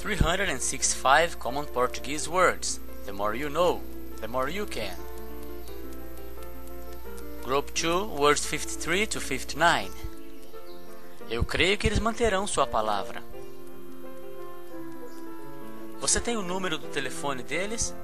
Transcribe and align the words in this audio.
365 0.00 1.38
common 1.38 1.66
Portuguese 1.66 2.26
words. 2.26 2.80
The 3.04 3.12
more 3.12 3.34
you 3.34 3.50
know, 3.50 3.82
the 4.22 4.28
more 4.28 4.48
you 4.48 4.64
can. 4.64 4.96
Group 7.44 7.74
2, 7.74 8.06
words 8.06 8.46
53 8.46 9.06
to 9.06 9.20
59. 9.20 9.90
Eu 11.28 11.44
creio 11.44 11.76
que 11.76 11.86
eles 11.86 11.98
manterão 11.98 12.46
sua 12.46 12.66
palavra. 12.66 13.22
Você 16.00 16.18
tem 16.18 16.34
o 16.38 16.42
número 16.42 16.78
do 16.78 16.88
telefone 16.88 17.42
deles? 17.42 17.94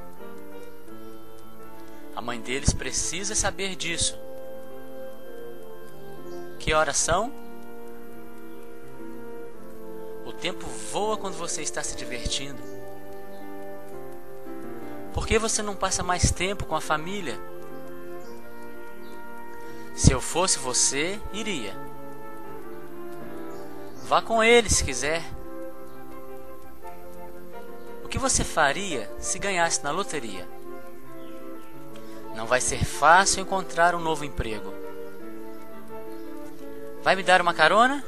A 2.15 2.21
mãe 2.21 2.39
deles 2.39 2.75
precisa 2.75 3.35
saber 3.35 3.75
disso. 3.75 4.19
Que 6.59 6.75
horas 6.75 6.99
são? 6.99 7.46
O 10.27 10.32
tempo 10.32 10.66
voa 10.66 11.16
quando 11.16 11.36
você 11.36 11.62
está 11.62 11.84
se 11.84 11.95
divertindo. 11.96 12.61
Por 15.14 15.25
que 15.25 15.39
você 15.39 15.62
não 15.62 15.76
passa 15.76 16.03
mais 16.03 16.32
tempo 16.32 16.67
com 16.67 16.75
a 16.75 16.80
família? 16.80 17.39
Se 19.94 20.11
eu 20.11 20.20
fosse 20.20 20.58
você, 20.58 21.20
iria. 21.32 21.75
Vá 24.03 24.20
com 24.20 24.43
ele 24.43 24.68
se 24.68 24.82
quiser. 24.82 25.22
O 28.04 28.08
que 28.08 28.18
você 28.18 28.43
faria 28.43 29.08
se 29.20 29.39
ganhasse 29.39 29.82
na 29.84 29.93
loteria? 29.93 30.46
Não 32.34 32.47
vai 32.47 32.61
ser 32.61 32.84
fácil 32.84 33.42
encontrar 33.42 33.95
um 33.95 34.00
novo 34.00 34.25
emprego. 34.25 34.75
Vai 37.03 37.14
me 37.14 37.22
dar 37.22 37.41
uma 37.41 37.55
carona? 37.55 38.05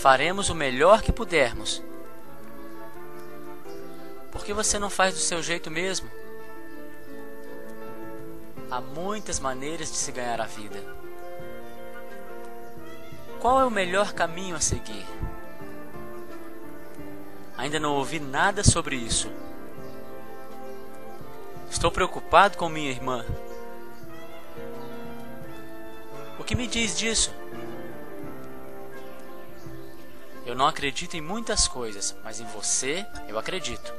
Faremos 0.00 0.48
o 0.48 0.54
melhor 0.54 1.02
que 1.02 1.10
pudermos. 1.10 1.82
Por 4.30 4.44
que 4.44 4.52
você 4.52 4.78
não 4.78 4.88
faz 4.88 5.14
do 5.14 5.20
seu 5.20 5.42
jeito 5.42 5.72
mesmo? 5.72 6.08
Há 8.70 8.80
muitas 8.80 9.40
maneiras 9.40 9.90
de 9.90 9.96
se 9.96 10.12
ganhar 10.12 10.40
a 10.40 10.46
vida. 10.46 10.80
Qual 13.40 13.60
é 13.60 13.64
o 13.64 13.70
melhor 13.72 14.12
caminho 14.12 14.54
a 14.54 14.60
seguir? 14.60 15.04
Ainda 17.56 17.80
não 17.80 17.96
ouvi 17.96 18.20
nada 18.20 18.62
sobre 18.62 18.94
isso. 18.94 19.28
Estou 21.68 21.90
preocupado 21.90 22.56
com 22.56 22.68
minha 22.68 22.90
irmã. 22.90 23.26
O 26.38 26.44
que 26.44 26.54
me 26.54 26.68
diz 26.68 26.96
disso? 26.96 27.34
Eu 30.48 30.54
não 30.54 30.66
acredito 30.66 31.14
em 31.14 31.20
muitas 31.20 31.68
coisas, 31.68 32.16
mas 32.24 32.40
em 32.40 32.46
você 32.46 33.06
eu 33.28 33.38
acredito. 33.38 33.92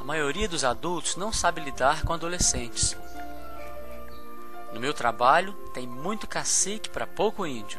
A 0.00 0.02
maioria 0.02 0.48
dos 0.48 0.64
adultos 0.64 1.16
não 1.16 1.30
sabe 1.30 1.60
lidar 1.60 2.02
com 2.02 2.14
adolescentes. 2.14 2.96
No 4.72 4.80
meu 4.80 4.94
trabalho 4.94 5.52
tem 5.74 5.86
muito 5.86 6.26
cacique 6.26 6.88
para 6.88 7.06
pouco 7.06 7.46
índio. 7.46 7.78